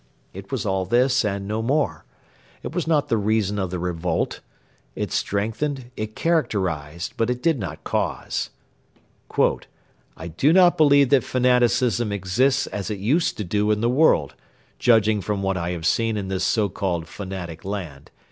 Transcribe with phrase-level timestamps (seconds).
[0.33, 2.05] It was all this and no more.
[2.63, 4.39] It was not the reason of the revolt.
[4.95, 8.49] It strengthened, it characterised, but it did not cause.
[9.37, 14.33] ['I do not believe that fanaticism exists as it used to do in the world,
[14.79, 18.09] judging from what I have seen in this so called fanatic land.